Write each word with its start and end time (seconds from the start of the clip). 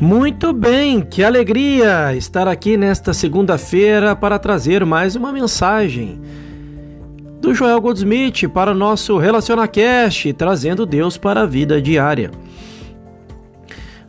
Muito 0.00 0.52
bem, 0.52 1.00
que 1.00 1.24
alegria 1.24 2.14
estar 2.14 2.46
aqui 2.46 2.76
nesta 2.76 3.14
segunda-feira 3.14 4.14
para 4.14 4.38
trazer 4.38 4.84
mais 4.84 5.16
uma 5.16 5.32
mensagem 5.32 6.20
do 7.40 7.54
Joel 7.54 7.80
Goldsmith 7.80 8.46
para 8.52 8.72
o 8.72 8.74
nosso 8.74 9.16
RelacionaCast, 9.16 10.34
trazendo 10.34 10.84
Deus 10.84 11.16
para 11.16 11.42
a 11.42 11.46
vida 11.46 11.80
diária. 11.80 12.30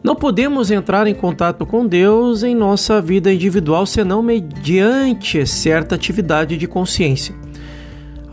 Não 0.03 0.13
podemos 0.13 0.71
entrar 0.71 1.07
em 1.07 1.15
contato 1.15 1.65
com 1.65 1.87
Deus 1.87 2.43
em 2.43 2.53
nossa 2.53 3.01
vida 3.01 3.31
individual 3.31 3.85
senão 3.85 4.21
mediante 4.21 5.47
certa 5.47 5.95
atividade 5.95 6.57
de 6.57 6.67
consciência. 6.67 7.33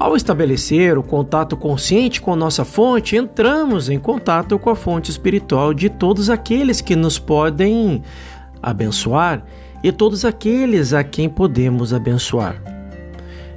Ao 0.05 0.15
estabelecer 0.15 0.99
o 0.99 1.03
contato 1.03 1.57
consciente 1.57 2.21
com 2.21 2.37
nossa 2.37 2.63
fonte, 2.63 3.17
entramos 3.17 3.89
em 3.89 3.99
contato 3.99 4.59
com 4.59 4.69
a 4.69 4.77
fonte 4.77 5.11
espiritual 5.11 5.73
de 5.73 5.89
todos 5.89 6.29
aqueles 6.29 6.83
que 6.83 6.95
nos 6.95 7.19
podem 7.19 8.03
abençoar 8.63 9.43
e 9.83 9.91
todos 9.91 10.27
aqueles 10.27 10.93
a 10.93 11.03
quem 11.03 11.27
podemos 11.27 11.95
abençoar. 11.95 12.63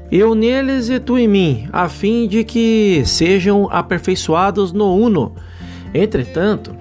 Eu 0.09 0.33
neles 0.33 0.87
e 0.87 1.01
tu 1.01 1.17
em 1.17 1.27
mim, 1.27 1.67
a 1.73 1.89
fim 1.89 2.29
de 2.29 2.45
que 2.45 3.03
sejam 3.05 3.67
aperfeiçoados 3.69 4.71
no 4.71 4.95
uno. 4.95 5.35
Entretanto, 5.93 6.73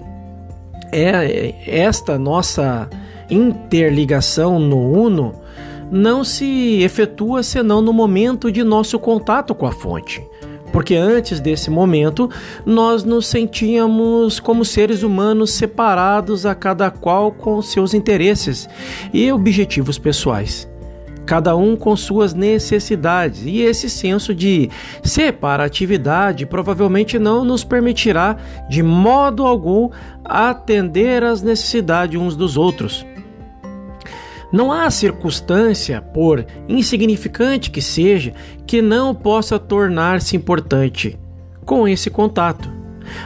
é 0.93 1.57
esta 1.67 2.17
nossa 2.17 2.89
interligação 3.29 4.61
no 4.61 4.79
uno 4.93 5.45
não 5.91 6.25
se 6.25 6.83
efetua 6.83 7.43
senão 7.43 7.81
no 7.81 7.93
momento 7.93 8.51
de 8.51 8.63
nosso 8.65 8.99
contato 8.99 9.55
com 9.55 9.67
a 9.67 9.73
fonte. 9.73 10.23
Porque 10.73 10.95
antes 10.95 11.41
desse 11.41 11.71
momento, 11.71 12.29
nós 12.65 13.05
nos 13.05 13.27
sentíamos 13.27 14.39
como 14.41 14.65
seres 14.65 15.03
humanos 15.03 15.53
separados 15.53 16.45
a 16.45 16.55
cada 16.55 16.91
qual 16.91 17.33
com 17.33 17.63
seus 17.63 17.95
interesses 17.95 18.69
e 19.13 19.31
objetivos 19.33 19.99
pessoais 19.99 20.69
cada 21.27 21.57
um 21.57 21.77
com 21.77 21.97
suas 21.97 22.33
necessidades, 22.33 23.43
e 23.45 23.61
esse 23.61 23.91
senso 23.91 24.33
de 24.33 24.71
separatividade 25.03 26.47
provavelmente 26.47 27.19
não 27.19 27.45
nos 27.45 27.65
permitirá 27.65 28.37
de 28.71 28.81
modo 28.81 29.45
algum 29.45 29.91
atender 30.25 31.25
às 31.25 31.43
necessidades 31.43 32.19
uns 32.19 32.37
dos 32.37 32.57
outros. 32.57 33.05
Não 34.53 34.71
há 34.71 34.91
circunstância, 34.91 36.01
por 36.01 36.47
insignificante 36.69 37.71
que 37.71 37.83
seja, 37.83 38.33
que 38.67 38.81
não 38.81 39.15
possa 39.15 39.59
tornar-se 39.59 40.37
importante 40.37 41.19
com 41.65 41.89
esse 41.89 42.09
contato, 42.09 42.71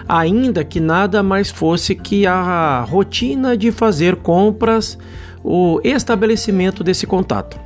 ainda 0.09 0.65
que 0.65 0.81
nada 0.81 1.23
mais 1.23 1.51
fosse 1.51 1.95
que 1.95 2.27
a 2.27 2.85
rotina 2.89 3.57
de 3.57 3.71
fazer 3.71 4.17
compras, 4.17 4.99
o 5.45 5.81
estabelecimento 5.85 6.83
desse 6.83 7.07
contato. 7.07 7.59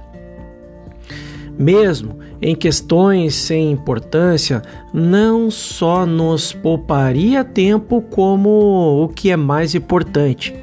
Mesmo 1.56 2.18
em 2.42 2.54
questões 2.54 3.34
sem 3.34 3.70
importância, 3.70 4.60
não 4.92 5.50
só 5.50 6.04
nos 6.04 6.52
pouparia 6.52 7.44
tempo, 7.44 8.02
como 8.02 9.04
o 9.04 9.08
que 9.08 9.30
é 9.30 9.36
mais 9.36 9.74
importante, 9.74 10.54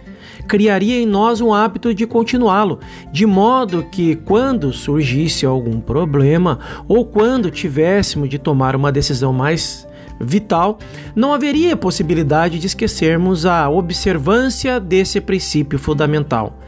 criaria 0.51 1.01
em 1.01 1.05
nós 1.05 1.39
um 1.39 1.53
hábito 1.53 1.93
de 1.93 2.05
continuá-lo, 2.05 2.77
de 3.09 3.25
modo 3.25 3.85
que 3.89 4.17
quando 4.17 4.73
surgisse 4.73 5.45
algum 5.45 5.79
problema 5.79 6.59
ou 6.89 7.05
quando 7.05 7.49
tivéssemos 7.49 8.27
de 8.27 8.37
tomar 8.37 8.75
uma 8.75 8.91
decisão 8.91 9.31
mais 9.31 9.87
vital, 10.19 10.77
não 11.15 11.33
haveria 11.33 11.77
possibilidade 11.77 12.59
de 12.59 12.67
esquecermos 12.67 13.45
a 13.45 13.69
observância 13.69 14.77
desse 14.77 15.21
princípio 15.21 15.79
fundamental, 15.79 16.59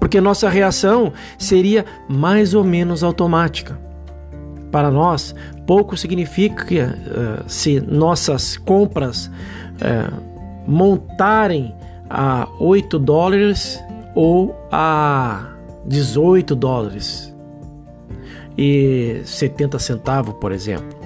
porque 0.00 0.20
nossa 0.20 0.48
reação 0.48 1.12
seria 1.38 1.84
mais 2.08 2.54
ou 2.54 2.64
menos 2.64 3.04
automática. 3.04 3.78
Para 4.72 4.90
nós, 4.90 5.32
pouco 5.64 5.96
significa 5.96 6.98
uh, 7.06 7.44
se 7.46 7.80
nossas 7.80 8.56
compras 8.56 9.26
uh, 9.26 10.28
montarem 10.66 11.72
a 12.08 12.48
8 12.58 12.98
dólares 12.98 13.82
ou 14.14 14.54
a 14.70 15.52
18 15.86 16.54
dólares 16.54 17.34
e 18.56 19.20
70 19.24 19.78
centavos, 19.78 20.34
por 20.40 20.52
exemplo. 20.52 20.98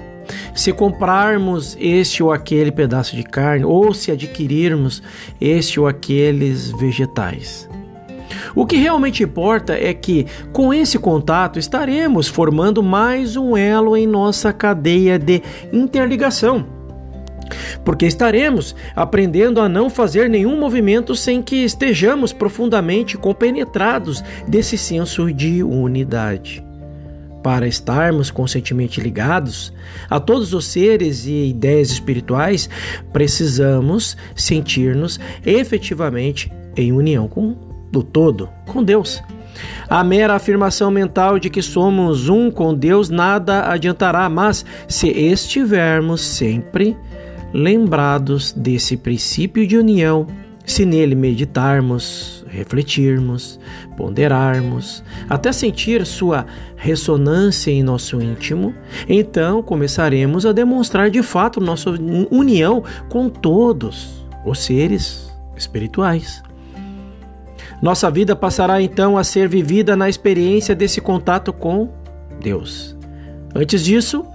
Se 0.55 0.71
comprarmos 0.71 1.77
este 1.79 2.23
ou 2.23 2.31
aquele 2.31 2.71
pedaço 2.71 3.15
de 3.15 3.23
carne 3.23 3.65
ou 3.65 3.93
se 3.93 4.11
adquirirmos 4.11 5.01
este 5.39 5.79
ou 5.79 5.87
aqueles 5.87 6.71
vegetais. 6.71 7.69
O 8.55 8.65
que 8.65 8.77
realmente 8.77 9.23
importa 9.23 9.73
é 9.73 9.93
que, 9.93 10.27
com 10.51 10.73
esse 10.73 10.99
contato, 10.99 11.57
estaremos 11.57 12.27
formando 12.27 12.83
mais 12.83 13.35
um 13.35 13.57
elo 13.57 13.97
em 13.97 14.05
nossa 14.05 14.53
cadeia 14.53 15.17
de 15.17 15.41
interligação 15.71 16.72
porque 17.83 18.05
estaremos 18.05 18.75
aprendendo 18.95 19.59
a 19.59 19.69
não 19.69 19.89
fazer 19.89 20.29
nenhum 20.29 20.59
movimento 20.59 21.15
sem 21.15 21.41
que 21.41 21.63
estejamos 21.63 22.33
profundamente 22.33 23.17
compenetrados 23.17 24.23
desse 24.47 24.77
senso 24.77 25.31
de 25.33 25.63
unidade. 25.63 26.63
Para 27.43 27.67
estarmos 27.67 28.31
conscientemente 28.31 29.01
ligados 29.01 29.73
a 30.09 30.17
todos 30.17 30.53
os 30.53 30.65
seres 30.65 31.25
e 31.25 31.49
ideias 31.49 31.91
espirituais, 31.91 32.69
precisamos 33.11 34.15
sentir-nos 34.33 35.19
efetivamente 35.45 36.49
em 36.77 36.93
união 36.93 37.27
com 37.27 37.55
o 37.93 38.01
todo, 38.01 38.49
com 38.65 38.81
Deus. 38.81 39.21
A 39.89 40.03
mera 40.03 40.35
afirmação 40.35 40.89
mental 40.89 41.37
de 41.37 41.49
que 41.49 41.61
somos 41.61 42.29
um 42.29 42.49
com 42.49 42.73
Deus 42.73 43.09
nada 43.09 43.69
adiantará, 43.69 44.27
mas 44.29 44.65
se 44.87 45.09
estivermos 45.09 46.21
sempre 46.21 46.97
lembrados 47.53 48.51
desse 48.51 48.97
princípio 48.97 49.65
de 49.67 49.77
união, 49.77 50.27
se 50.65 50.85
nele 50.85 51.13
meditarmos, 51.13 52.43
refletirmos, 52.47 53.59
ponderarmos, 53.97 55.03
até 55.29 55.51
sentir 55.51 56.05
sua 56.05 56.45
ressonância 56.75 57.69
em 57.69 57.83
nosso 57.83 58.21
íntimo, 58.21 58.73
então 59.07 59.61
começaremos 59.61 60.45
a 60.45 60.51
demonstrar 60.51 61.09
de 61.09 61.21
fato 61.21 61.59
nossa 61.59 61.89
união 62.31 62.83
com 63.09 63.29
todos 63.29 64.25
os 64.45 64.59
seres 64.59 65.29
espirituais. 65.55 66.41
Nossa 67.81 68.09
vida 68.09 68.35
passará 68.35 68.81
então 68.81 69.17
a 69.17 69.23
ser 69.23 69.49
vivida 69.49 69.95
na 69.95 70.07
experiência 70.07 70.73
desse 70.73 71.01
contato 71.01 71.51
com 71.51 71.89
Deus. 72.41 72.95
Antes 73.53 73.83
disso, 73.83 74.25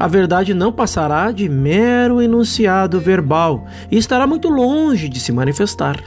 a 0.00 0.08
verdade 0.08 0.54
não 0.54 0.72
passará 0.72 1.30
de 1.30 1.46
mero 1.46 2.22
enunciado 2.22 2.98
verbal 2.98 3.66
e 3.90 3.98
estará 3.98 4.26
muito 4.26 4.48
longe 4.48 5.10
de 5.10 5.20
se 5.20 5.30
manifestar. 5.30 6.02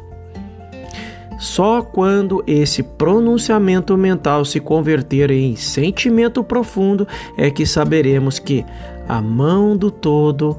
Só 1.37 1.83
quando 1.83 2.43
esse 2.47 2.81
pronunciamento 2.81 3.95
mental 3.95 4.45
se 4.45 4.59
converter 4.59 5.29
em 5.29 5.55
sentimento 5.55 6.43
profundo 6.43 7.07
é 7.37 7.51
que 7.51 7.67
saberemos 7.67 8.39
que 8.39 8.65
a 9.07 9.21
mão 9.21 9.77
do 9.77 9.91
todo 9.91 10.57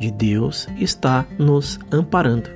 de 0.00 0.10
Deus 0.10 0.66
está 0.78 1.26
nos 1.38 1.78
amparando. 1.92 2.48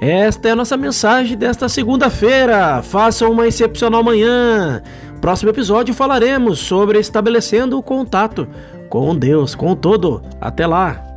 Esta 0.00 0.48
é 0.48 0.50
a 0.52 0.56
nossa 0.56 0.76
mensagem 0.76 1.36
desta 1.36 1.68
segunda-feira. 1.68 2.82
Faça 2.82 3.28
uma 3.28 3.46
excepcional 3.46 4.02
manhã. 4.02 4.82
Próximo 5.20 5.50
episódio 5.50 5.94
falaremos 5.94 6.58
sobre 6.58 6.98
estabelecendo 6.98 7.76
o 7.76 7.82
contato 7.82 8.48
com 8.88 9.14
Deus, 9.14 9.54
com 9.54 9.76
todo. 9.76 10.22
Até 10.40 10.66
lá! 10.66 11.09